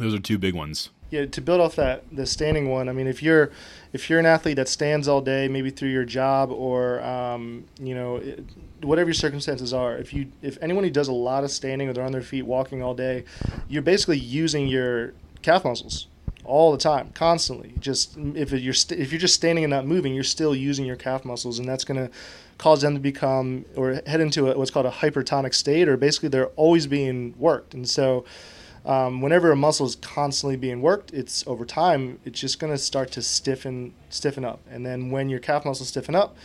Those 0.00 0.14
are 0.14 0.18
two 0.18 0.38
big 0.38 0.54
ones. 0.54 0.88
Yeah, 1.10 1.26
to 1.26 1.40
build 1.40 1.60
off 1.60 1.76
that 1.76 2.04
the 2.10 2.24
standing 2.24 2.70
one. 2.70 2.88
I 2.88 2.92
mean, 2.92 3.06
if 3.06 3.22
you're 3.22 3.50
if 3.92 4.08
you're 4.08 4.18
an 4.18 4.26
athlete 4.26 4.56
that 4.56 4.68
stands 4.68 5.08
all 5.08 5.20
day, 5.20 5.46
maybe 5.48 5.70
through 5.70 5.90
your 5.90 6.04
job 6.04 6.50
or 6.50 7.02
um, 7.02 7.64
you 7.78 7.94
know 7.94 8.22
whatever 8.82 9.08
your 9.08 9.14
circumstances 9.14 9.74
are, 9.74 9.96
if 9.96 10.14
you 10.14 10.30
if 10.40 10.56
anyone 10.62 10.84
who 10.84 10.90
does 10.90 11.08
a 11.08 11.12
lot 11.12 11.44
of 11.44 11.50
standing 11.50 11.88
or 11.88 11.92
they're 11.92 12.04
on 12.04 12.12
their 12.12 12.22
feet 12.22 12.42
walking 12.42 12.82
all 12.82 12.94
day, 12.94 13.24
you're 13.68 13.82
basically 13.82 14.18
using 14.18 14.68
your 14.68 15.12
calf 15.42 15.64
muscles 15.64 16.06
all 16.44 16.72
the 16.72 16.78
time, 16.78 17.10
constantly. 17.12 17.74
Just 17.78 18.16
if 18.16 18.52
you're 18.52 18.72
st- 18.72 19.00
if 19.00 19.12
you're 19.12 19.20
just 19.20 19.34
standing 19.34 19.64
and 19.64 19.70
not 19.70 19.86
moving, 19.86 20.14
you're 20.14 20.24
still 20.24 20.54
using 20.54 20.86
your 20.86 20.96
calf 20.96 21.24
muscles, 21.24 21.58
and 21.58 21.68
that's 21.68 21.84
going 21.84 22.08
to 22.08 22.10
cause 22.56 22.82
them 22.82 22.94
to 22.94 23.00
become 23.00 23.64
or 23.76 24.00
head 24.06 24.20
into 24.20 24.50
a, 24.50 24.56
what's 24.56 24.70
called 24.70 24.86
a 24.86 24.90
hypertonic 24.90 25.54
state, 25.54 25.88
or 25.88 25.96
basically 25.96 26.28
they're 26.28 26.48
always 26.56 26.86
being 26.86 27.34
worked, 27.36 27.74
and 27.74 27.88
so 27.88 28.24
um, 28.84 29.20
whenever 29.20 29.50
a 29.52 29.56
muscle 29.56 29.86
is 29.86 29.96
constantly 29.96 30.56
being 30.56 30.80
worked, 30.80 31.12
it's 31.12 31.46
over 31.46 31.64
time 31.64 32.18
it's 32.24 32.40
just 32.40 32.58
going 32.58 32.72
to 32.72 32.78
start 32.78 33.10
to 33.12 33.22
stiffen 33.22 33.94
stiffen 34.08 34.44
up, 34.44 34.60
and 34.70 34.84
then 34.84 35.10
when 35.10 35.28
your 35.28 35.40
calf 35.40 35.64
muscles 35.64 35.88
stiffen 35.88 36.14
up, 36.14 36.36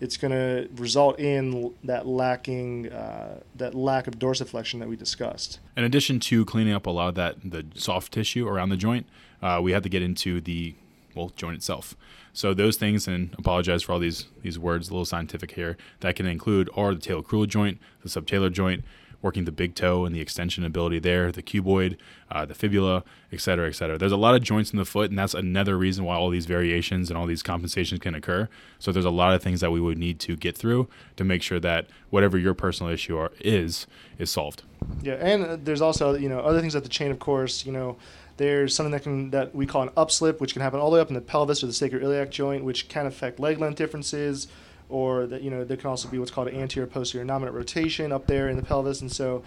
it's 0.00 0.16
going 0.16 0.32
to 0.32 0.68
result 0.76 1.18
in 1.20 1.74
that 1.84 2.06
lacking 2.06 2.92
uh, 2.92 3.40
that 3.56 3.74
lack 3.74 4.06
of 4.06 4.18
dorsiflexion 4.18 4.80
that 4.80 4.88
we 4.88 4.96
discussed. 4.96 5.60
In 5.76 5.84
addition 5.84 6.20
to 6.20 6.44
cleaning 6.44 6.74
up 6.74 6.86
a 6.86 6.90
lot 6.90 7.08
of 7.08 7.14
that 7.14 7.36
the 7.44 7.64
soft 7.74 8.12
tissue 8.12 8.48
around 8.48 8.70
the 8.70 8.76
joint, 8.76 9.06
uh, 9.40 9.60
we 9.62 9.72
have 9.72 9.82
to 9.82 9.88
get 9.88 10.02
into 10.02 10.40
the 10.40 10.74
well 11.14 11.30
joint 11.36 11.56
itself. 11.56 11.96
So 12.32 12.52
those 12.52 12.76
things, 12.76 13.06
and 13.06 13.32
apologize 13.38 13.84
for 13.84 13.92
all 13.92 14.00
these 14.00 14.26
these 14.42 14.58
words, 14.58 14.88
a 14.88 14.92
little 14.92 15.04
scientific 15.04 15.52
here. 15.52 15.76
That 16.00 16.16
can 16.16 16.26
include 16.26 16.68
are 16.74 16.92
the 16.94 17.00
talocrural 17.00 17.46
joint, 17.46 17.78
the 18.02 18.08
subtalar 18.08 18.50
joint, 18.50 18.84
working 19.24 19.46
the 19.46 19.52
big 19.52 19.74
toe 19.74 20.04
and 20.04 20.14
the 20.14 20.20
extension 20.20 20.64
ability 20.64 20.98
there, 20.98 21.32
the 21.32 21.42
cuboid, 21.42 21.96
uh, 22.30 22.44
the 22.44 22.54
fibula, 22.54 23.02
et 23.32 23.40
cetera, 23.40 23.66
et 23.66 23.74
cetera. 23.74 23.96
There's 23.96 24.12
a 24.12 24.18
lot 24.18 24.34
of 24.34 24.42
joints 24.42 24.70
in 24.70 24.78
the 24.78 24.84
foot, 24.84 25.08
and 25.08 25.18
that's 25.18 25.32
another 25.32 25.78
reason 25.78 26.04
why 26.04 26.14
all 26.14 26.28
these 26.28 26.44
variations 26.44 27.08
and 27.08 27.16
all 27.16 27.24
these 27.24 27.42
compensations 27.42 28.00
can 28.00 28.14
occur. 28.14 28.50
So 28.78 28.92
there's 28.92 29.06
a 29.06 29.10
lot 29.10 29.34
of 29.34 29.42
things 29.42 29.60
that 29.62 29.70
we 29.72 29.80
would 29.80 29.96
need 29.96 30.20
to 30.20 30.36
get 30.36 30.58
through 30.58 30.88
to 31.16 31.24
make 31.24 31.42
sure 31.42 31.58
that 31.58 31.86
whatever 32.10 32.36
your 32.36 32.52
personal 32.52 32.92
issue 32.92 33.16
are, 33.16 33.32
is 33.40 33.86
is 34.18 34.30
solved. 34.30 34.62
Yeah, 35.02 35.14
and 35.14 35.64
there's 35.64 35.80
also 35.80 36.14
you 36.14 36.28
know 36.28 36.40
other 36.40 36.60
things 36.60 36.76
at 36.76 36.82
the 36.82 36.90
chain 36.90 37.10
of 37.10 37.18
course. 37.18 37.64
You 37.64 37.72
know, 37.72 37.96
there's 38.36 38.76
something 38.76 38.92
that 38.92 39.04
can 39.04 39.30
that 39.30 39.54
we 39.54 39.64
call 39.64 39.82
an 39.82 39.88
upslip, 39.96 40.38
which 40.38 40.52
can 40.52 40.60
happen 40.60 40.80
all 40.80 40.90
the 40.90 40.96
way 40.96 41.00
up 41.00 41.08
in 41.08 41.14
the 41.14 41.22
pelvis 41.22 41.64
or 41.64 41.66
the 41.66 41.72
sacroiliac 41.72 42.28
joint, 42.28 42.62
which 42.62 42.88
can 42.88 43.06
affect 43.06 43.40
leg 43.40 43.58
length 43.58 43.78
differences 43.78 44.48
or 44.88 45.26
that 45.26 45.42
you 45.42 45.50
know 45.50 45.64
there 45.64 45.76
can 45.76 45.88
also 45.88 46.08
be 46.08 46.18
what's 46.18 46.30
called 46.30 46.48
an 46.48 46.54
anterior 46.54 46.86
posterior 46.86 47.24
innominate 47.24 47.52
rotation 47.52 48.12
up 48.12 48.26
there 48.26 48.48
in 48.48 48.56
the 48.56 48.62
pelvis 48.62 49.00
and 49.00 49.10
so 49.10 49.42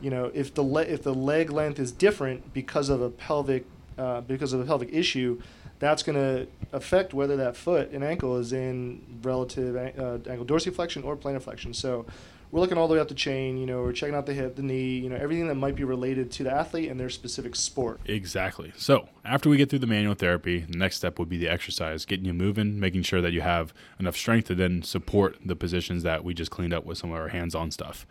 you 0.00 0.10
know 0.10 0.30
if 0.34 0.54
the 0.54 0.62
le- 0.62 0.82
if 0.82 1.02
the 1.02 1.14
leg 1.14 1.50
length 1.50 1.78
is 1.78 1.92
different 1.92 2.52
because 2.52 2.88
of 2.88 3.00
a 3.00 3.10
pelvic 3.10 3.64
uh, 3.98 4.20
because 4.22 4.52
of 4.52 4.60
a 4.60 4.64
pelvic 4.64 4.88
issue, 4.92 5.40
that's 5.78 6.02
going 6.02 6.16
to 6.16 6.46
affect 6.72 7.12
whether 7.12 7.36
that 7.36 7.56
foot 7.56 7.90
and 7.90 8.04
ankle 8.04 8.36
is 8.36 8.52
in 8.52 9.02
relative 9.22 9.76
uh, 9.76 10.18
ankle 10.30 10.46
dorsiflexion 10.46 11.04
or 11.04 11.16
plantar 11.16 11.42
flexion. 11.42 11.74
So 11.74 12.06
we're 12.52 12.60
looking 12.60 12.76
all 12.76 12.86
the 12.86 12.94
way 12.94 13.00
up 13.00 13.08
the 13.08 13.14
chain. 13.14 13.56
You 13.56 13.64
know, 13.64 13.80
we're 13.80 13.92
checking 13.92 14.14
out 14.14 14.26
the 14.26 14.34
hip, 14.34 14.56
the 14.56 14.62
knee, 14.62 14.98
you 14.98 15.08
know, 15.08 15.16
everything 15.16 15.48
that 15.48 15.54
might 15.54 15.74
be 15.74 15.84
related 15.84 16.30
to 16.32 16.44
the 16.44 16.54
athlete 16.54 16.90
and 16.90 17.00
their 17.00 17.08
specific 17.08 17.56
sport. 17.56 17.98
Exactly. 18.04 18.72
So 18.76 19.08
after 19.24 19.48
we 19.48 19.56
get 19.56 19.70
through 19.70 19.78
the 19.78 19.86
manual 19.86 20.14
therapy, 20.14 20.60
the 20.60 20.76
next 20.76 20.96
step 20.96 21.18
would 21.18 21.30
be 21.30 21.38
the 21.38 21.48
exercise, 21.48 22.04
getting 22.04 22.26
you 22.26 22.34
moving, 22.34 22.78
making 22.78 23.02
sure 23.02 23.22
that 23.22 23.32
you 23.32 23.40
have 23.40 23.72
enough 23.98 24.16
strength 24.16 24.48
to 24.48 24.54
then 24.54 24.82
support 24.82 25.38
the 25.42 25.56
positions 25.56 26.02
that 26.02 26.24
we 26.24 26.34
just 26.34 26.50
cleaned 26.50 26.74
up 26.74 26.84
with 26.84 26.98
some 26.98 27.10
of 27.10 27.16
our 27.16 27.28
hands-on 27.28 27.70
stuff. 27.70 28.06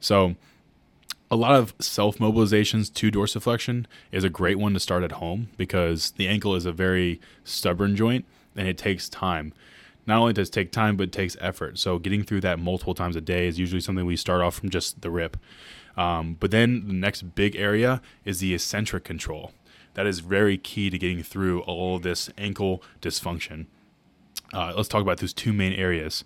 So 0.00 0.36
a 1.30 1.36
lot 1.36 1.54
of 1.54 1.74
self 1.78 2.16
mobilizations 2.16 2.92
to 2.94 3.10
dorsiflexion 3.10 3.84
is 4.10 4.24
a 4.24 4.30
great 4.30 4.58
one 4.58 4.72
to 4.72 4.80
start 4.80 5.02
at 5.02 5.12
home 5.12 5.50
because 5.58 6.12
the 6.12 6.28
ankle 6.28 6.54
is 6.54 6.64
a 6.64 6.72
very 6.72 7.20
stubborn 7.44 7.94
joint 7.94 8.24
and 8.56 8.66
it 8.66 8.78
takes 8.78 9.10
time. 9.10 9.52
Not 10.06 10.18
only 10.18 10.32
does 10.32 10.48
it 10.48 10.52
take 10.52 10.72
time, 10.72 10.96
but 10.96 11.04
it 11.04 11.12
takes 11.12 11.36
effort. 11.40 11.78
So 11.78 11.98
getting 11.98 12.24
through 12.24 12.40
that 12.42 12.58
multiple 12.58 12.94
times 12.94 13.16
a 13.16 13.20
day 13.20 13.46
is 13.46 13.58
usually 13.58 13.80
something 13.80 14.04
we 14.04 14.16
start 14.16 14.40
off 14.40 14.56
from 14.56 14.70
just 14.70 15.00
the 15.02 15.10
rip. 15.10 15.36
Um, 15.96 16.36
but 16.40 16.50
then 16.50 16.86
the 16.86 16.94
next 16.94 17.34
big 17.34 17.54
area 17.54 18.00
is 18.24 18.40
the 18.40 18.54
eccentric 18.54 19.04
control. 19.04 19.52
That 19.94 20.06
is 20.06 20.20
very 20.20 20.56
key 20.56 20.90
to 20.90 20.98
getting 20.98 21.22
through 21.22 21.60
all 21.62 21.96
of 21.96 22.02
this 22.02 22.30
ankle 22.38 22.82
dysfunction. 23.00 23.66
Uh, 24.52 24.72
let's 24.76 24.88
talk 24.88 25.02
about 25.02 25.18
those 25.18 25.32
two 25.32 25.52
main 25.52 25.72
areas. 25.72 26.24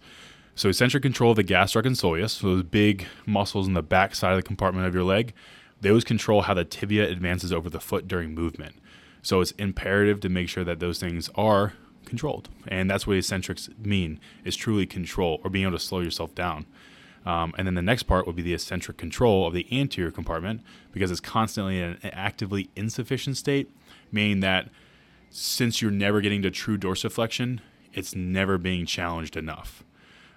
So 0.55 0.69
eccentric 0.69 1.03
control 1.03 1.33
of 1.33 1.37
the 1.37 1.45
gastrocnemius 1.45 1.87
and 1.87 1.97
soleus, 1.97 2.31
so 2.31 2.47
those 2.47 2.63
big 2.63 3.07
muscles 3.27 3.67
in 3.67 3.75
the 3.75 3.83
back 3.83 4.15
side 4.15 4.33
of 4.33 4.39
the 4.39 4.43
compartment 4.43 4.87
of 4.87 4.95
your 4.95 5.05
leg, 5.05 5.35
those 5.81 6.03
control 6.03 6.43
how 6.43 6.55
the 6.55 6.65
tibia 6.65 7.09
advances 7.09 7.53
over 7.53 7.69
the 7.69 7.81
foot 7.81 8.09
during 8.09 8.35
movement. 8.35 8.77
So 9.21 9.41
it's 9.41 9.51
imperative 9.53 10.21
to 10.21 10.29
make 10.29 10.49
sure 10.49 10.65
that 10.65 10.81
those 10.81 10.99
things 10.99 11.29
are 11.35 11.75
controlled. 12.07 12.49
And 12.67 12.91
that's 12.91 13.07
what 13.07 13.17
eccentrics 13.17 13.69
mean, 13.79 14.19
is 14.45 14.57
truly 14.57 14.87
control 14.87 15.41
or 15.45 15.51
being 15.51 15.67
able 15.67 15.77
to 15.77 15.85
slow 15.85 16.01
yourself 16.01 16.35
down. 16.35 16.67
Um, 17.27 17.53
and 17.59 17.67
then 17.67 17.75
the 17.75 17.83
next 17.83 18.05
part 18.05 18.27
would 18.27 18.37
be 18.37 18.43
the 18.43 18.55
eccentric 18.55 18.97
control 18.97 19.47
of 19.47 19.53
the 19.53 19.67
anterior 19.73 20.13
compartment 20.13 20.63
because 20.93 21.11
it's 21.11 21.21
constantly 21.21 21.79
in 21.79 21.99
an 22.03 22.11
actively 22.13 22.71
insufficient 22.77 23.37
state, 23.37 23.69
meaning 24.13 24.41
that 24.41 24.69
since 25.29 25.83
you're 25.83 25.91
never 25.91 26.21
getting 26.21 26.41
to 26.43 26.51
true 26.53 26.79
dorsiflexion, 26.79 27.59
it's 27.93 28.15
never 28.15 28.59
being 28.59 28.87
challenged 28.87 29.37
enough. 29.37 29.83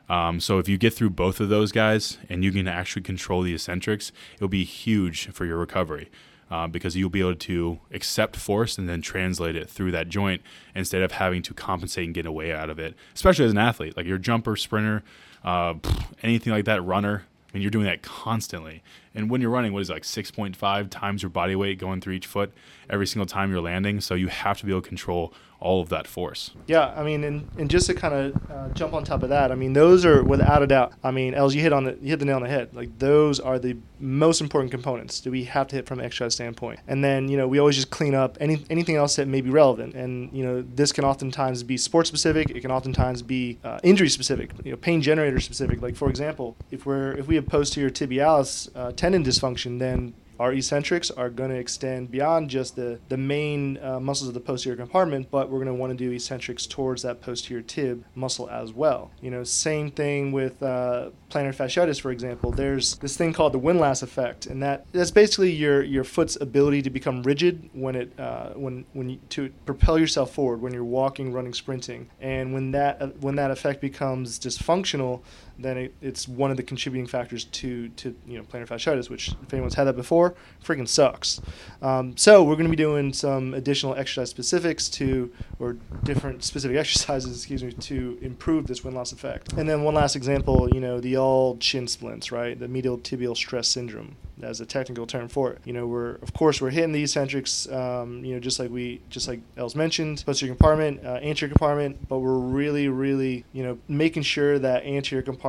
Um, 0.09 0.39
so 0.39 0.57
if 0.57 0.67
you 0.67 0.79
get 0.79 0.95
through 0.95 1.11
both 1.11 1.39
of 1.39 1.49
those 1.49 1.71
guys 1.71 2.17
and 2.27 2.43
you 2.43 2.51
can 2.51 2.67
actually 2.67 3.03
control 3.03 3.43
the 3.43 3.53
eccentrics, 3.53 4.11
it'll 4.35 4.47
be 4.47 4.63
huge 4.63 5.31
for 5.31 5.45
your 5.45 5.57
recovery. 5.57 6.09
Uh, 6.51 6.67
because 6.67 6.95
you'll 6.95 7.11
be 7.11 7.19
able 7.19 7.35
to 7.35 7.77
accept 7.91 8.35
force 8.35 8.79
and 8.79 8.89
then 8.89 9.03
translate 9.03 9.55
it 9.55 9.69
through 9.69 9.91
that 9.91 10.09
joint 10.09 10.41
instead 10.73 11.03
of 11.03 11.11
having 11.11 11.43
to 11.43 11.53
compensate 11.53 12.05
and 12.05 12.15
get 12.15 12.25
away 12.25 12.51
out 12.51 12.71
of 12.71 12.79
it. 12.79 12.95
Especially 13.13 13.45
as 13.45 13.51
an 13.51 13.59
athlete, 13.59 13.95
like 13.95 14.07
your 14.07 14.17
jumper, 14.17 14.55
sprinter, 14.55 15.03
uh, 15.43 15.75
anything 16.23 16.51
like 16.51 16.65
that, 16.65 16.83
runner. 16.83 17.25
I 17.49 17.57
mean, 17.57 17.61
you're 17.61 17.71
doing 17.71 17.85
that 17.85 18.01
constantly. 18.01 18.83
And 19.15 19.29
when 19.29 19.41
you're 19.41 19.49
running, 19.49 19.73
what 19.73 19.81
is 19.81 19.89
it, 19.89 19.93
like 19.93 20.03
6.5 20.03 20.89
times 20.89 21.23
your 21.23 21.29
body 21.29 21.55
weight 21.55 21.79
going 21.79 22.01
through 22.01 22.13
each 22.13 22.27
foot 22.27 22.51
every 22.89 23.07
single 23.07 23.25
time 23.25 23.51
you're 23.51 23.61
landing? 23.61 24.01
So 24.01 24.13
you 24.13 24.27
have 24.27 24.59
to 24.59 24.65
be 24.65 24.71
able 24.71 24.81
to 24.81 24.87
control 24.87 25.33
all 25.61 25.81
of 25.81 25.89
that 25.89 26.07
force. 26.07 26.51
Yeah, 26.67 26.93
I 26.95 27.03
mean, 27.03 27.23
and, 27.23 27.49
and 27.57 27.69
just 27.69 27.87
to 27.87 27.93
kind 27.93 28.13
of 28.13 28.51
uh, 28.51 28.69
jump 28.69 28.93
on 28.93 29.03
top 29.03 29.23
of 29.23 29.29
that, 29.29 29.51
I 29.51 29.55
mean, 29.55 29.73
those 29.73 30.05
are 30.05 30.23
without 30.23 30.63
a 30.63 30.67
doubt. 30.67 30.93
I 31.03 31.11
mean, 31.11 31.33
Els, 31.33 31.53
you 31.53 31.61
hit 31.61 31.73
on 31.73 31.83
the 31.83 31.97
you 32.01 32.09
hit 32.09 32.19
the 32.19 32.25
nail 32.25 32.37
on 32.37 32.43
the 32.43 32.49
head. 32.49 32.73
Like 32.73 32.97
those 32.99 33.39
are 33.39 33.59
the 33.59 33.75
most 33.99 34.39
important 34.39 34.71
components 34.71 35.19
that 35.21 35.31
we 35.31 35.43
have 35.45 35.67
to 35.67 35.75
hit 35.75 35.85
from 35.85 35.99
an 35.99 36.05
exercise 36.05 36.33
standpoint. 36.33 36.79
And 36.87 37.03
then 37.03 37.27
you 37.27 37.37
know 37.37 37.47
we 37.47 37.59
always 37.59 37.75
just 37.75 37.89
clean 37.89 38.15
up 38.15 38.37
any 38.39 38.63
anything 38.69 38.95
else 38.95 39.17
that 39.17 39.27
may 39.27 39.41
be 39.41 39.49
relevant. 39.49 39.95
And 39.95 40.31
you 40.31 40.43
know 40.43 40.61
this 40.61 40.91
can 40.93 41.03
oftentimes 41.03 41.63
be 41.63 41.77
sport 41.77 42.07
specific. 42.07 42.49
It 42.51 42.61
can 42.61 42.71
oftentimes 42.71 43.21
be 43.21 43.59
uh, 43.63 43.79
injury 43.83 44.09
specific. 44.09 44.51
You 44.63 44.71
know, 44.71 44.77
pain 44.77 45.01
generator 45.01 45.39
specific. 45.39 45.81
Like 45.81 45.95
for 45.95 46.09
example, 46.09 46.55
if 46.71 46.85
we're 46.85 47.11
if 47.13 47.27
we 47.27 47.35
have 47.35 47.45
posterior 47.47 47.89
tibialis 47.89 48.69
uh, 48.75 48.93
tendon 48.93 49.23
dysfunction, 49.23 49.79
then 49.79 50.13
our 50.39 50.53
eccentrics 50.53 51.11
are 51.11 51.29
going 51.29 51.49
to 51.49 51.57
extend 51.57 52.09
beyond 52.09 52.49
just 52.49 52.75
the, 52.77 52.99
the 53.09 53.17
main 53.17 53.77
uh, 53.83 53.99
muscles 53.99 54.29
of 54.29 54.33
the 54.33 54.39
posterior 54.39 54.77
compartment, 54.77 55.29
but 55.29 55.49
we're 55.49 55.57
going 55.57 55.67
to 55.67 55.73
want 55.73 55.91
to 55.91 55.97
do 55.97 56.11
eccentrics 56.11 56.65
towards 56.65 57.01
that 57.01 57.21
posterior 57.21 57.61
tib 57.61 58.05
muscle 58.15 58.49
as 58.49 58.71
well. 58.71 59.11
You 59.21 59.31
know, 59.31 59.43
same 59.43 59.91
thing 59.91 60.31
with 60.31 60.63
uh, 60.63 61.09
plantar 61.29 61.53
fasciitis, 61.53 61.99
for 61.99 62.11
example. 62.11 62.51
There's 62.51 62.95
this 62.97 63.17
thing 63.17 63.33
called 63.33 63.53
the 63.53 63.59
windlass 63.59 64.01
effect, 64.01 64.45
and 64.45 64.63
that 64.63 64.85
that's 64.93 65.11
basically 65.11 65.51
your 65.51 65.83
your 65.83 66.05
foot's 66.05 66.37
ability 66.39 66.83
to 66.83 66.89
become 66.89 67.21
rigid 67.23 67.69
when 67.73 67.95
it 67.95 68.17
uh, 68.17 68.51
when 68.51 68.85
when 68.93 69.09
you, 69.09 69.19
to 69.29 69.49
propel 69.65 69.99
yourself 69.99 70.33
forward 70.33 70.61
when 70.61 70.73
you're 70.73 70.83
walking, 70.83 71.33
running, 71.33 71.53
sprinting, 71.53 72.09
and 72.21 72.53
when 72.53 72.71
that 72.71 73.01
uh, 73.01 73.07
when 73.19 73.35
that 73.35 73.51
effect 73.51 73.81
becomes 73.81 74.39
dysfunctional, 74.39 75.21
then 75.59 75.77
it, 75.77 75.95
it's 76.01 76.27
one 76.27 76.51
of 76.51 76.57
the 76.57 76.63
contributing 76.63 77.07
factors 77.07 77.45
to 77.45 77.89
to 77.89 78.15
you 78.25 78.37
know 78.37 78.43
plantar 78.43 78.67
fasciitis, 78.67 79.09
which 79.09 79.29
if 79.43 79.53
anyone's 79.53 79.75
had 79.75 79.85
that 79.85 79.95
before, 79.95 80.35
freaking 80.63 80.87
sucks. 80.87 81.41
Um, 81.81 82.15
so 82.17 82.43
we're 82.43 82.55
going 82.55 82.65
to 82.65 82.69
be 82.69 82.75
doing 82.75 83.13
some 83.13 83.53
additional 83.53 83.95
exercise 83.95 84.29
specifics 84.29 84.89
to 84.89 85.31
or 85.59 85.77
different 86.03 86.43
specific 86.43 86.77
exercises, 86.83 87.35
excuse 87.35 87.63
me, 87.63 87.71
to 87.73 88.17
improve 88.21 88.67
this 88.67 88.83
windlass 88.83 89.11
effect. 89.11 89.53
And 89.53 89.69
then 89.69 89.83
one 89.83 89.95
last 89.95 90.15
example, 90.15 90.69
you 90.73 90.79
know, 90.79 90.99
the 90.99 91.17
all 91.17 91.57
shin 91.59 91.87
splints, 91.87 92.31
right? 92.31 92.57
The 92.57 92.67
medial 92.67 92.97
tibial 92.97 93.35
stress 93.35 93.67
syndrome 93.67 94.15
as 94.41 94.61
a 94.61 94.65
technical 94.65 95.05
term 95.05 95.27
for 95.27 95.51
it. 95.51 95.59
You 95.65 95.73
know, 95.73 95.85
we're 95.85 96.15
of 96.15 96.33
course 96.33 96.61
we're 96.61 96.69
hitting 96.69 96.91
the 96.91 97.03
eccentrics, 97.03 97.67
um, 97.69 98.23
you 98.23 98.33
know, 98.33 98.39
just 98.39 98.59
like 98.59 98.69
we 98.69 99.01
just 99.09 99.27
like 99.27 99.41
Els 99.57 99.75
mentioned, 99.75 100.23
posterior 100.25 100.55
compartment, 100.55 101.05
uh, 101.05 101.19
anterior 101.21 101.53
compartment, 101.53 102.07
but 102.07 102.19
we're 102.19 102.37
really, 102.37 102.87
really, 102.87 103.45
you 103.51 103.63
know, 103.63 103.77
making 103.87 104.23
sure 104.23 104.57
that 104.59 104.83
anterior 104.85 105.21
compartment 105.21 105.48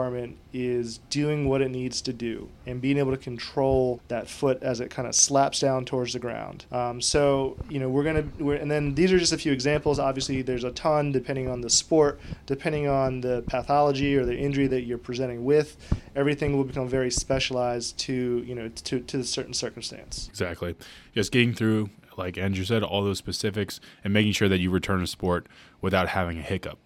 is 0.53 0.99
doing 1.11 1.49
what 1.49 1.61
it 1.61 1.71
needs 1.71 2.01
to 2.03 2.13
do 2.13 2.49
and 2.67 2.81
being 2.81 2.99
able 2.99 3.11
to 3.11 3.17
control 3.17 4.01
that 4.09 4.29
foot 4.29 4.63
as 4.63 4.81
it 4.81 4.91
kind 4.91 5.07
of 5.07 5.15
slaps 5.15 5.61
down 5.61 5.85
towards 5.85 6.13
the 6.13 6.19
ground. 6.19 6.65
Um, 6.73 7.01
so 7.01 7.57
you 7.69 7.79
know, 7.79 7.89
we're 7.89 8.05
gonna, 8.05 8.25
and 8.55 8.71
then 8.71 8.95
these 8.95 9.13
are 9.13 9.19
just 9.19 9.33
a 9.33 9.39
few 9.39 9.53
examples. 9.53 9.99
Obviously, 9.99 10.43
there's 10.43 10.65
a 10.65 10.73
ton 10.73 11.13
depending 11.13 11.49
on 11.49 11.61
the 11.61 11.71
sport, 11.71 12.21
depending 12.47 12.89
on 12.89 13.21
the 13.21 13.43
pathology 13.47 14.17
or 14.17 14.25
the 14.25 14.37
injury 14.37 14.67
that 14.67 14.83
you're 14.83 14.99
presenting 14.99 15.45
with. 15.45 15.77
Everything 16.17 16.57
will 16.57 16.65
become 16.65 16.89
very 16.89 17.11
specialized 17.11 17.99
to 17.99 18.45
you 18.47 18.55
know 18.55 18.69
to, 18.69 19.01
to 19.01 19.21
a 19.21 19.25
certain 19.25 19.55
circumstance. 19.55 20.29
Exactly. 20.29 20.75
Just 21.15 21.33
getting 21.33 21.55
through, 21.55 21.91
like 22.17 22.39
Andrew 22.39 22.65
said, 22.65 22.83
all 22.83 23.03
those 23.03 23.19
specifics 23.19 23.81
and 24.05 24.13
making 24.13 24.33
sure 24.33 24.49
that 24.49 24.59
you 24.59 24.71
return 24.71 25.01
to 25.01 25.07
sport 25.07 25.47
without 25.81 26.09
having 26.09 26.39
a 26.39 26.43
hiccup. 26.43 26.79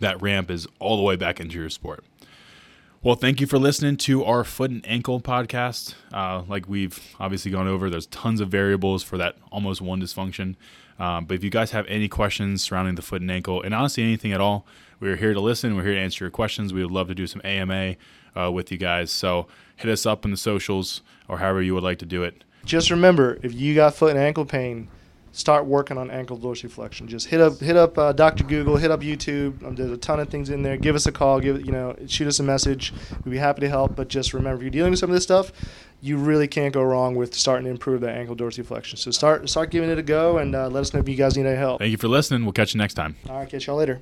That 0.00 0.20
ramp 0.22 0.50
is 0.50 0.66
all 0.78 0.96
the 0.96 1.02
way 1.02 1.16
back 1.16 1.40
into 1.40 1.58
your 1.58 1.70
sport. 1.70 2.04
Well, 3.00 3.14
thank 3.14 3.40
you 3.40 3.46
for 3.46 3.60
listening 3.60 3.96
to 3.98 4.24
our 4.24 4.42
foot 4.42 4.72
and 4.72 4.84
ankle 4.84 5.20
podcast. 5.20 5.94
Uh, 6.12 6.42
like 6.48 6.68
we've 6.68 6.98
obviously 7.20 7.52
gone 7.52 7.68
over, 7.68 7.88
there's 7.88 8.06
tons 8.06 8.40
of 8.40 8.48
variables 8.48 9.04
for 9.04 9.16
that 9.18 9.36
almost 9.52 9.80
one 9.80 10.00
dysfunction. 10.00 10.56
Um, 10.98 11.24
but 11.24 11.34
if 11.34 11.44
you 11.44 11.50
guys 11.50 11.70
have 11.70 11.86
any 11.86 12.08
questions 12.08 12.60
surrounding 12.60 12.96
the 12.96 13.02
foot 13.02 13.20
and 13.20 13.30
ankle, 13.30 13.62
and 13.62 13.72
honestly 13.72 14.02
anything 14.02 14.32
at 14.32 14.40
all, 14.40 14.66
we're 14.98 15.14
here 15.14 15.32
to 15.32 15.38
listen. 15.38 15.76
We're 15.76 15.84
here 15.84 15.94
to 15.94 16.00
answer 16.00 16.24
your 16.24 16.32
questions. 16.32 16.72
We 16.72 16.82
would 16.82 16.90
love 16.90 17.06
to 17.06 17.14
do 17.14 17.28
some 17.28 17.40
AMA 17.44 17.94
uh, 18.36 18.50
with 18.50 18.72
you 18.72 18.78
guys. 18.78 19.12
So 19.12 19.46
hit 19.76 19.88
us 19.88 20.04
up 20.04 20.24
in 20.24 20.32
the 20.32 20.36
socials 20.36 21.02
or 21.28 21.38
however 21.38 21.62
you 21.62 21.74
would 21.74 21.84
like 21.84 22.00
to 22.00 22.06
do 22.06 22.24
it. 22.24 22.42
Just 22.64 22.90
remember, 22.90 23.38
if 23.44 23.54
you 23.54 23.76
got 23.76 23.94
foot 23.94 24.10
and 24.10 24.18
ankle 24.18 24.44
pain, 24.44 24.88
start 25.32 25.66
working 25.66 25.98
on 25.98 26.10
ankle 26.10 26.38
dorsiflexion. 26.38 27.06
Just 27.06 27.26
hit 27.28 27.40
up 27.40 27.58
hit 27.58 27.76
up 27.76 27.96
uh, 27.98 28.12
Dr. 28.12 28.44
Google, 28.44 28.76
hit 28.76 28.90
up 28.90 29.00
YouTube. 29.00 29.62
Um, 29.64 29.74
there's 29.74 29.90
a 29.90 29.96
ton 29.96 30.20
of 30.20 30.28
things 30.28 30.50
in 30.50 30.62
there. 30.62 30.76
Give 30.76 30.94
us 30.94 31.06
a 31.06 31.12
call. 31.12 31.40
Give 31.40 31.64
you 31.64 31.72
know, 31.72 31.96
shoot 32.06 32.28
us 32.28 32.38
a 32.38 32.42
message. 32.42 32.92
We'd 33.24 33.32
be 33.32 33.38
happy 33.38 33.60
to 33.60 33.68
help. 33.68 33.96
But 33.96 34.08
just 34.08 34.34
remember, 34.34 34.56
if 34.56 34.62
you're 34.62 34.70
dealing 34.70 34.90
with 34.90 35.00
some 35.00 35.10
of 35.10 35.14
this 35.14 35.24
stuff, 35.24 35.52
you 36.00 36.16
really 36.16 36.46
can't 36.46 36.72
go 36.72 36.82
wrong 36.82 37.14
with 37.14 37.34
starting 37.34 37.64
to 37.64 37.70
improve 37.70 38.00
that 38.02 38.16
ankle 38.16 38.36
dorsiflexion. 38.36 38.98
So 38.98 39.10
start 39.10 39.48
start 39.48 39.70
giving 39.70 39.90
it 39.90 39.98
a 39.98 40.02
go, 40.02 40.38
and 40.38 40.54
uh, 40.54 40.68
let 40.68 40.80
us 40.80 40.92
know 40.92 41.00
if 41.00 41.08
you 41.08 41.16
guys 41.16 41.36
need 41.36 41.46
any 41.46 41.56
help. 41.56 41.80
Thank 41.80 41.90
you 41.90 41.96
for 41.96 42.08
listening. 42.08 42.44
We'll 42.44 42.52
catch 42.52 42.74
you 42.74 42.78
next 42.78 42.94
time. 42.94 43.16
All 43.28 43.38
right, 43.38 43.48
catch 43.48 43.66
y'all 43.66 43.76
later. 43.76 43.96